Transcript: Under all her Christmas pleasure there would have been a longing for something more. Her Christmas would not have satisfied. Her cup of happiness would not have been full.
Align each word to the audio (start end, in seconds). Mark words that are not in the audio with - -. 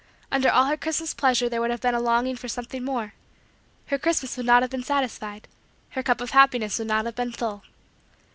Under 0.31 0.49
all 0.49 0.65
her 0.65 0.77
Christmas 0.77 1.13
pleasure 1.13 1.47
there 1.47 1.61
would 1.61 1.69
have 1.69 1.81
been 1.81 1.93
a 1.93 1.99
longing 1.99 2.35
for 2.35 2.47
something 2.47 2.83
more. 2.83 3.13
Her 3.85 3.99
Christmas 3.99 4.35
would 4.35 4.47
not 4.47 4.63
have 4.67 4.83
satisfied. 4.83 5.47
Her 5.91 6.01
cup 6.01 6.21
of 6.21 6.31
happiness 6.31 6.79
would 6.79 6.87
not 6.87 7.05
have 7.05 7.13
been 7.13 7.31
full. 7.33 7.61